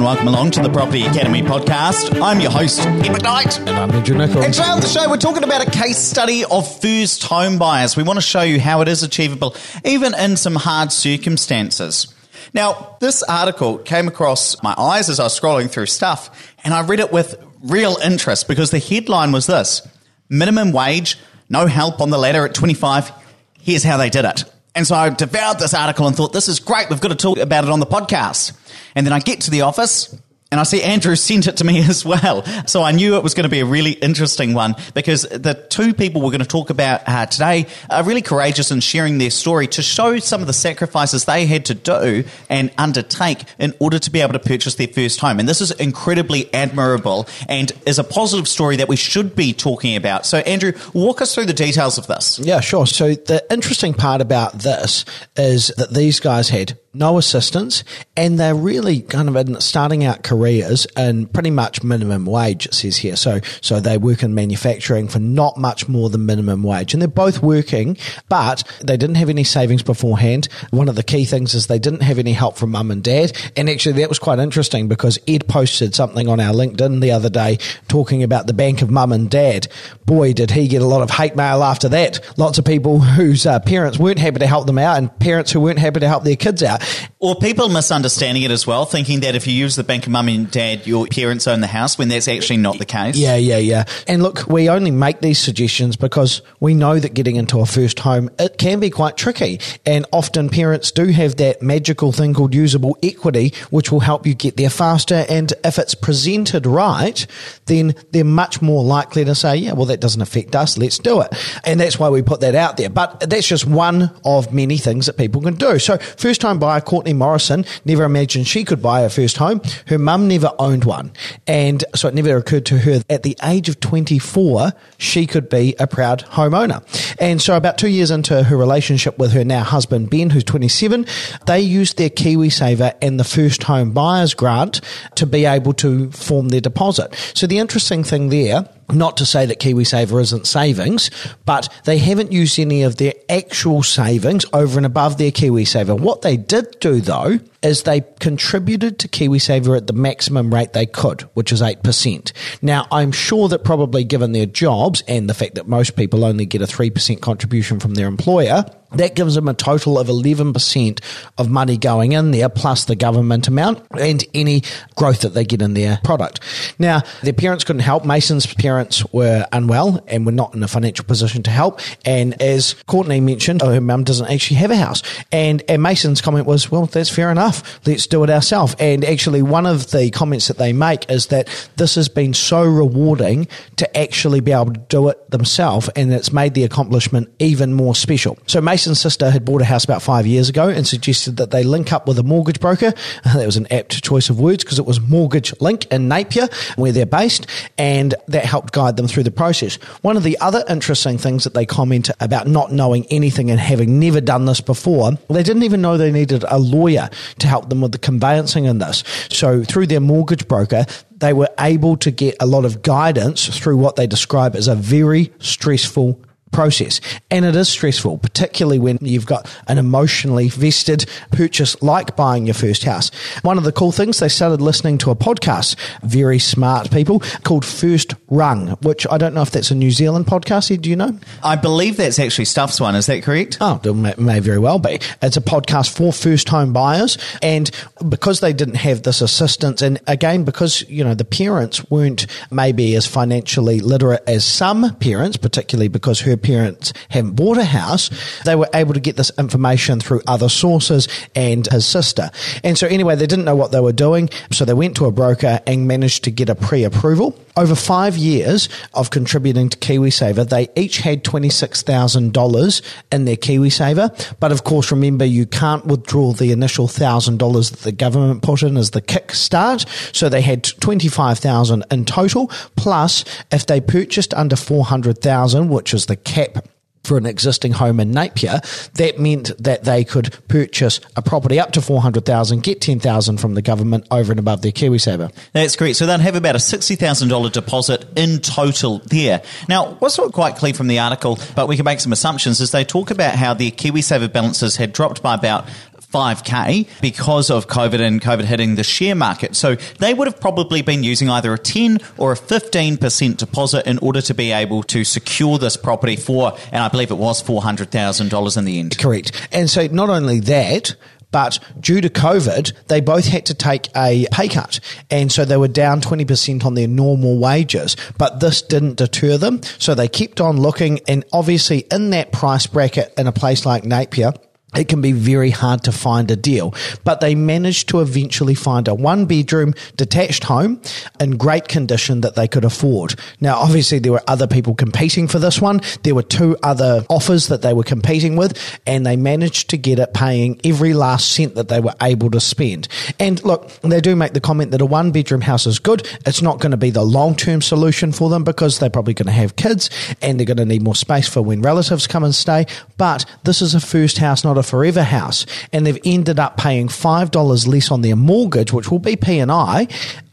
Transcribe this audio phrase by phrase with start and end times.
[0.00, 2.22] and welcome along to the Property Academy podcast.
[2.22, 3.58] I'm your host, Ed McKnight.
[3.58, 4.46] And I'm Andrew Nicholls.
[4.46, 7.98] And today on the show, we're talking about a case study of first home buyers.
[7.98, 12.14] We want to show you how it is achievable, even in some hard circumstances.
[12.54, 16.80] Now, this article came across my eyes as I was scrolling through stuff, and I
[16.80, 19.86] read it with real interest because the headline was this
[20.30, 21.18] minimum wage,
[21.50, 23.12] no help on the ladder at 25.
[23.60, 24.44] Here's how they did it.
[24.74, 26.90] And so I devoured this article and thought, this is great.
[26.90, 28.52] We've got to talk about it on the podcast.
[28.94, 30.16] And then I get to the office
[30.50, 32.44] and I see Andrew sent it to me as well.
[32.66, 35.94] So I knew it was going to be a really interesting one because the two
[35.94, 39.66] people we're going to talk about uh, today are really courageous in sharing their story
[39.68, 44.10] to show some of the sacrifices they had to do and undertake in order to
[44.10, 45.38] be able to purchase their first home.
[45.38, 49.96] And this is incredibly admirable and is a positive story that we should be talking
[49.96, 50.26] about.
[50.26, 52.38] So Andrew, walk us through the details of this.
[52.40, 52.86] Yeah, sure.
[52.86, 55.04] So the interesting part about this
[55.36, 57.84] is that these guys had no assistance,
[58.16, 62.66] and they're really kind of in starting out careers and pretty much minimum wage.
[62.66, 66.62] It says here, so so they work in manufacturing for not much more than minimum
[66.62, 67.96] wage, and they're both working,
[68.28, 70.48] but they didn't have any savings beforehand.
[70.70, 73.32] One of the key things is they didn't have any help from mum and dad,
[73.56, 77.30] and actually that was quite interesting because Ed posted something on our LinkedIn the other
[77.30, 79.68] day talking about the bank of mum and dad.
[80.06, 82.20] Boy, did he get a lot of hate mail after that.
[82.36, 85.60] Lots of people whose uh, parents weren't happy to help them out, and parents who
[85.60, 86.79] weren't happy to help their kids out.
[87.18, 90.28] Or people misunderstanding it as well, thinking that if you use the bank of mum
[90.28, 93.16] and dad, your parents own the house when that's actually not the case.
[93.16, 93.84] Yeah, yeah, yeah.
[94.06, 97.98] And look, we only make these suggestions because we know that getting into a first
[97.98, 99.60] home, it can be quite tricky.
[99.84, 104.34] And often parents do have that magical thing called usable equity, which will help you
[104.34, 105.26] get there faster.
[105.28, 107.26] And if it's presented right,
[107.66, 110.78] then they're much more likely to say, yeah, well, that doesn't affect us.
[110.78, 111.34] Let's do it.
[111.64, 112.90] And that's why we put that out there.
[112.90, 115.78] But that's just one of many things that people can do.
[115.78, 119.60] So first time buyer Courtney Morrison never imagined she could buy her first home.
[119.88, 121.10] Her mum never owned one.
[121.48, 125.74] And so it never occurred to her at the age of 24, she could be
[125.80, 126.80] a proud homeowner.
[127.18, 131.06] And so about two years into her relationship with her now husband, Ben, who's 27,
[131.46, 134.80] they used their KiwiSaver and the first home buyers grant
[135.16, 137.12] to be able to form their deposit.
[137.34, 141.10] So the interesting thing there not to say that KiwiSaver isn't savings,
[141.44, 145.98] but they haven't used any of their actual savings over and above their KiwiSaver.
[145.98, 150.86] What they did do though is they contributed to KiwiSaver at the maximum rate they
[150.86, 152.32] could, which is 8%.
[152.62, 156.46] Now, I'm sure that probably given their jobs and the fact that most people only
[156.46, 161.00] get a 3% contribution from their employer, that gives them a total of 11%
[161.38, 164.62] of money going in there, plus the government amount and any
[164.96, 166.40] growth that they get in their product.
[166.78, 168.04] Now, their parents couldn't help.
[168.04, 171.80] Mason's parents were unwell and were not in a financial position to help.
[172.04, 175.02] And as Courtney mentioned, her mum doesn't actually have a house.
[175.30, 177.80] And, and Mason's comment was, well, that's fair enough.
[177.86, 178.74] Let's do it ourselves.
[178.78, 182.64] And actually, one of the comments that they make is that this has been so
[182.64, 183.46] rewarding
[183.76, 185.88] to actually be able to do it themselves.
[185.94, 188.38] And it's made the accomplishment even more special.
[188.46, 191.50] So Mason Mason's sister had bought a house about five years ago and suggested that
[191.50, 192.94] they link up with a mortgage broker.
[193.40, 196.90] That was an apt choice of words because it was Mortgage Link in Napier, where
[196.90, 197.46] they're based,
[197.76, 199.76] and that helped guide them through the process.
[200.00, 204.00] One of the other interesting things that they comment about not knowing anything and having
[204.00, 207.10] never done this before, they didn't even know they needed a lawyer
[207.40, 209.04] to help them with the conveyancing in this.
[209.28, 210.86] So through their mortgage broker,
[211.18, 214.74] they were able to get a lot of guidance through what they describe as a
[214.74, 216.18] very stressful
[216.52, 217.00] process.
[217.30, 222.54] And it is stressful, particularly when you've got an emotionally vested purchase like buying your
[222.54, 223.10] first house.
[223.42, 227.64] One of the cool things, they started listening to a podcast, very smart people, called
[227.64, 230.80] First Rung, which I don't know if that's a New Zealand podcast.
[230.80, 231.18] Do you know?
[231.42, 232.94] I believe that's actually Stuff's one.
[232.94, 233.58] Is that correct?
[233.60, 235.00] Oh, it may, may very well be.
[235.22, 237.18] It's a podcast for first home buyers.
[237.42, 237.70] And
[238.08, 242.94] because they didn't have this assistance, and again, because, you know, the parents weren't maybe
[242.96, 248.10] as financially literate as some parents, particularly because her parents haven't bought a house,
[248.44, 252.30] they were able to get this information through other sources and his sister.
[252.64, 254.30] And so anyway, they didn't know what they were doing.
[254.50, 257.38] So they went to a broker and managed to get a pre-approval.
[257.56, 262.82] Over five years of contributing to KiwiSaver, they each had $26,000
[263.12, 264.36] in their KiwiSaver.
[264.40, 268.76] But of course, remember, you can't withdraw the initial $1,000 that the government put in
[268.76, 269.86] as the kickstart.
[270.14, 272.48] So they had 25,000 in total.
[272.76, 276.68] Plus, if they purchased under 400,000, which is the cap
[277.02, 278.60] for an existing home in Napier,
[278.94, 283.62] that meant that they could purchase a property up to 400,000, get 10,000 from the
[283.62, 285.32] government over and above their KiwiSaver.
[285.52, 285.96] That's correct.
[285.96, 289.42] So they'd have about a $60,000 deposit in total there.
[289.66, 292.70] Now, what's not quite clear from the article, but we can make some assumptions, is
[292.70, 295.66] they talk about how their KiwiSaver balances had dropped by about
[296.12, 299.56] 5k because of COVID and COVID hitting the share market.
[299.56, 303.98] So they would have probably been using either a 10 or a 15% deposit in
[303.98, 308.56] order to be able to secure this property for, and I believe it was $400,000
[308.56, 308.98] in the end.
[308.98, 309.48] Correct.
[309.52, 310.94] And so not only that,
[311.30, 314.80] but due to COVID, they both had to take a pay cut.
[315.10, 317.96] And so they were down 20% on their normal wages.
[318.18, 319.62] But this didn't deter them.
[319.78, 321.00] So they kept on looking.
[321.06, 324.32] And obviously, in that price bracket in a place like Napier,
[324.74, 326.74] it can be very hard to find a deal.
[327.04, 330.80] But they managed to eventually find a one bedroom detached home
[331.18, 333.16] in great condition that they could afford.
[333.40, 335.80] Now, obviously, there were other people competing for this one.
[336.02, 339.98] There were two other offers that they were competing with, and they managed to get
[339.98, 342.88] it paying every last cent that they were able to spend.
[343.18, 346.06] And look, they do make the comment that a one bedroom house is good.
[346.26, 349.26] It's not going to be the long term solution for them because they're probably going
[349.26, 349.90] to have kids
[350.22, 352.66] and they're going to need more space for when relatives come and stay.
[352.96, 356.88] But this is a first house, not a forever house, and they've ended up paying
[356.88, 359.88] five dollars less on their mortgage, which will be P and I,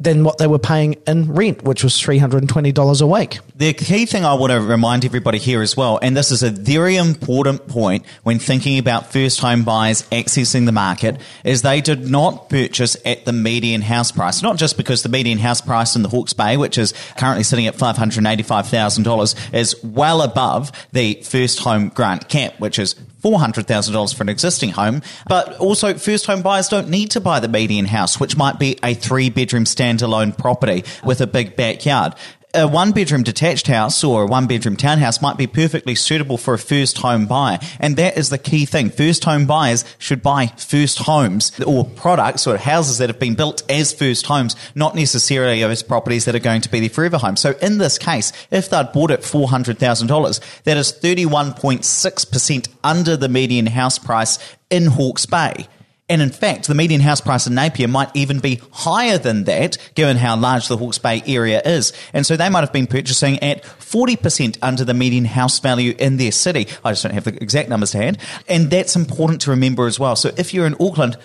[0.00, 3.06] than what they were paying in rent, which was three hundred and twenty dollars a
[3.06, 3.38] week.
[3.54, 6.50] The key thing I want to remind everybody here as well, and this is a
[6.50, 12.10] very important point when thinking about first home buyers accessing the market, is they did
[12.10, 14.42] not purchase at the median house price.
[14.42, 17.66] Not just because the median house price in the Hawke's Bay, which is currently sitting
[17.66, 24.28] at $585,000, is well above the first home grant cap, which is $400,000 for an
[24.28, 25.02] existing home.
[25.28, 28.78] But also, first home buyers don't need to buy the median house, which might be
[28.82, 32.14] a three bedroom standalone property with a big backyard
[32.54, 36.54] a one bedroom detached house or a one bedroom townhouse might be perfectly suitable for
[36.54, 37.58] a first home buyer.
[37.78, 38.90] And that is the key thing.
[38.90, 43.62] First home buyers should buy first homes or products or houses that have been built
[43.70, 47.36] as first homes, not necessarily as properties that are going to be their forever home.
[47.36, 53.66] So in this case, if they'd bought it $400,000, that is 31.6% under the median
[53.66, 54.38] house price
[54.70, 55.68] in Hawke's Bay.
[56.10, 59.78] And in fact, the median house price in Napier might even be higher than that,
[59.94, 61.92] given how large the Hawke's Bay area is.
[62.12, 66.16] And so they might have been purchasing at 40% under the median house value in
[66.16, 66.66] their city.
[66.84, 68.18] I just don't have the exact numbers to hand.
[68.48, 70.16] And that's important to remember as well.
[70.16, 71.16] So if you're in Auckland,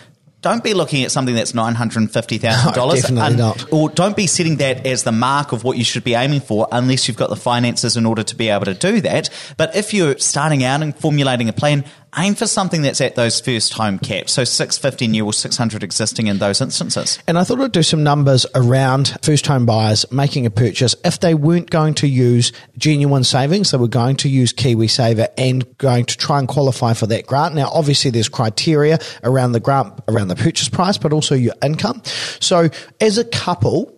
[0.45, 3.01] don't be looking at something that's nine hundred and fifty thousand dollars.
[3.01, 3.73] Definitely not.
[3.73, 6.67] Or don't be setting that as the mark of what you should be aiming for,
[6.71, 9.31] unless you've got the finances in order to be able to do that.
[9.57, 11.83] But if you're starting out and formulating a plan,
[12.17, 14.33] aim for something that's at those first home caps.
[14.33, 17.19] So 650 new or 600 existing in those instances.
[17.27, 21.19] And I thought I'd do some numbers around first home buyers making a purchase if
[21.19, 26.05] they weren't going to use genuine savings, they were going to use KiwiSaver and going
[26.05, 27.55] to try and qualify for that grant.
[27.55, 32.01] Now, obviously there's criteria around the grant, around the purchase price, but also your income.
[32.39, 32.69] So
[32.99, 33.94] as a couple,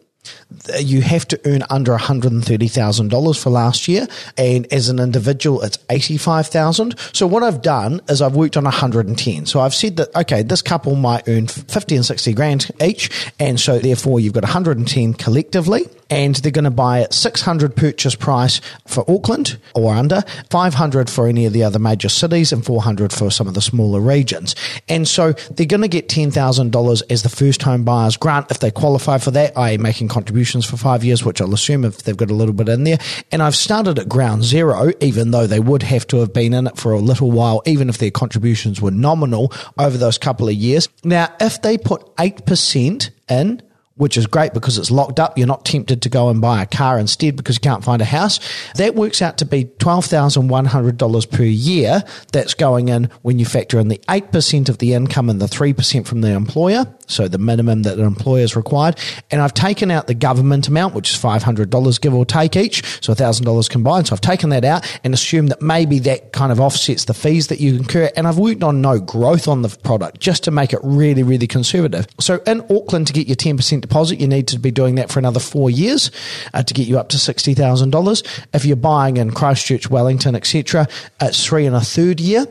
[0.80, 4.08] you have to earn under $130,000 for last year.
[4.38, 6.96] And as an individual, it's 85,000.
[7.14, 9.46] So what I've done is I've worked on 110.
[9.46, 13.32] So I've said that, okay, this couple might earn 50 and 60 grand each.
[13.40, 18.16] And so therefore you've got 110 collectively and they're going to buy at 600 purchase
[18.16, 23.12] price for Auckland or under, 500 for any of the other major cities and 400
[23.12, 24.56] for some of the smaller regions.
[24.88, 28.72] And so they're going to get $10,000 as the first home buyers grant if they
[28.72, 29.78] qualify for that, i.e.
[29.78, 32.86] making contributions for five years, which I'll assume if they've got a little bit in
[32.86, 32.98] there.
[33.32, 36.66] And I've started at ground zero, even though they would have to have been in
[36.66, 40.56] it for a little while, even if their contributions were nominal over those couple of
[40.56, 40.90] years.
[41.04, 43.62] Now, if they put 8% in,
[43.98, 45.38] which is great because it's locked up.
[45.38, 48.06] You're not tempted to go and buy a car instead because you can't find a
[48.06, 48.40] house.
[48.76, 53.88] That works out to be $12,100 per year that's going in when you factor in
[53.88, 56.86] the 8% of the income and the 3% from the employer.
[57.08, 59.00] So the minimum that an employer is required.
[59.32, 62.84] And I've taken out the government amount, which is $500 give or take each.
[63.02, 64.08] So $1,000 combined.
[64.08, 67.48] So I've taken that out and assumed that maybe that kind of offsets the fees
[67.48, 68.10] that you incur.
[68.16, 71.48] And I've worked on no growth on the product just to make it really, really
[71.48, 72.08] conservative.
[72.20, 75.20] So in Auckland to get your 10% deposit, you need to be doing that for
[75.20, 76.12] another four years
[76.54, 78.46] uh, to get you up to $60,000.
[78.54, 80.88] If you're buying in Christchurch, Wellington, etc.,
[81.22, 82.46] it's three and a third year.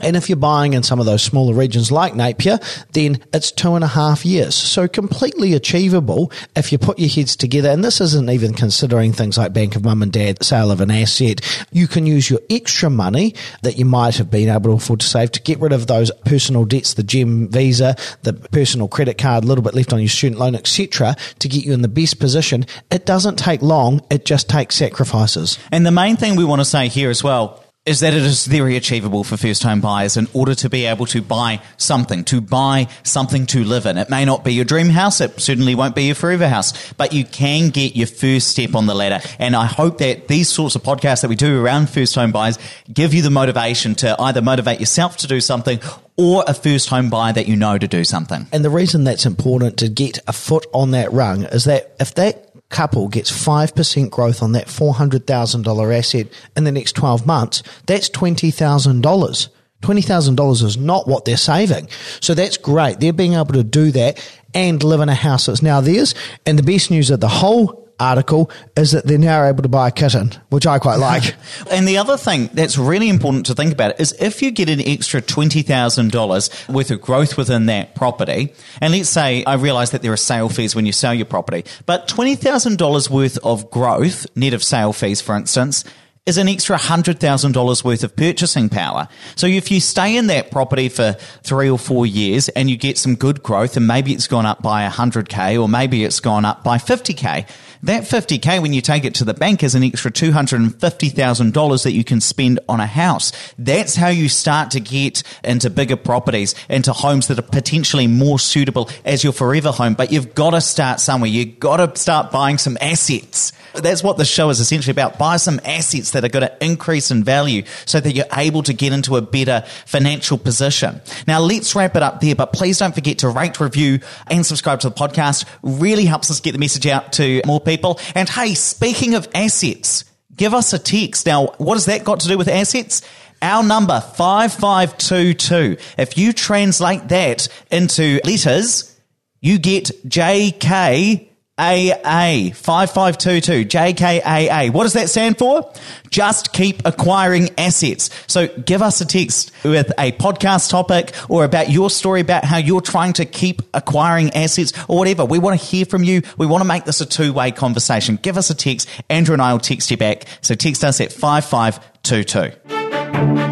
[0.00, 2.58] And if you're buying in some of those smaller regions like Napier,
[2.92, 4.54] then it's two and a half years.
[4.54, 7.68] So completely achievable if you put your heads together.
[7.68, 10.90] And this isn't even considering things like Bank of Mum and Dad, sale of an
[10.90, 11.42] asset.
[11.72, 15.06] You can use your extra money that you might have been able to afford to
[15.06, 19.44] save to get rid of those personal debts, the gem visa, the personal credit card,
[19.44, 22.18] a little bit left on your student loan, etc., to get you in the best
[22.18, 22.64] position.
[22.90, 24.00] It doesn't take long.
[24.10, 25.58] It just takes sacrifices.
[25.70, 28.46] And the main thing we want to say here as well is that it is
[28.46, 32.40] very achievable for first home buyers in order to be able to buy something, to
[32.40, 33.98] buy something to live in.
[33.98, 35.20] It may not be your dream house.
[35.20, 38.86] It certainly won't be your forever house, but you can get your first step on
[38.86, 39.18] the ladder.
[39.40, 42.56] And I hope that these sorts of podcasts that we do around first home buyers
[42.92, 45.80] give you the motivation to either motivate yourself to do something
[46.16, 48.46] or a first home buyer that you know to do something.
[48.52, 52.14] And the reason that's important to get a foot on that rung is that if
[52.14, 56.26] that couple gets 5% growth on that $400,000 asset
[56.56, 59.48] in the next 12 months, that's $20,000.
[59.82, 61.88] $20,000 is not what they're saving.
[62.20, 63.00] So that's great.
[63.00, 64.18] They're being able to do that
[64.54, 66.14] and live in a house that's now theirs.
[66.46, 69.88] And the best news of the whole article is that they're now able to buy
[69.88, 71.34] a kitten, which I quite like.
[71.70, 74.80] and the other thing that's really important to think about is if you get an
[74.80, 80.12] extra $20,000 worth of growth within that property, and let's say I realize that there
[80.12, 84.62] are sale fees when you sell your property, but $20,000 worth of growth, net of
[84.62, 85.84] sale fees, for instance,
[86.24, 89.08] is an extra $100,000 worth of purchasing power.
[89.34, 92.96] So if you stay in that property for three or four years and you get
[92.96, 96.62] some good growth and maybe it's gone up by 100K or maybe it's gone up
[96.62, 97.48] by 50K,
[97.82, 102.04] that 50K, when you take it to the bank, is an extra $250,000 that you
[102.04, 103.32] can spend on a house.
[103.58, 108.38] That's how you start to get into bigger properties, into homes that are potentially more
[108.38, 109.94] suitable as your forever home.
[109.94, 111.30] But you've got to start somewhere.
[111.30, 113.52] You've got to start buying some assets.
[113.74, 115.18] That's what the show is essentially about.
[115.18, 118.72] Buy some assets that are going to increase in value so that you're able to
[118.72, 121.00] get into a better financial position.
[121.26, 124.80] Now, let's wrap it up there, but please don't forget to rate, review, and subscribe
[124.80, 125.46] to the podcast.
[125.62, 127.98] Really helps us get the message out to more people.
[128.14, 130.04] And hey, speaking of assets,
[130.36, 131.26] give us a text.
[131.26, 133.02] Now, what has that got to do with assets?
[133.40, 135.76] Our number 5522.
[135.98, 138.96] If you translate that into letters,
[139.40, 144.70] you get JK AA 5522 JKAA.
[144.70, 145.70] What does that stand for?
[146.10, 148.08] Just keep acquiring assets.
[148.26, 152.56] So give us a text with a podcast topic or about your story about how
[152.56, 155.26] you're trying to keep acquiring assets or whatever.
[155.26, 156.22] We want to hear from you.
[156.38, 158.16] We want to make this a two way conversation.
[158.16, 158.88] Give us a text.
[159.10, 160.24] Andrew and I will text you back.
[160.40, 163.51] So text us at 5522.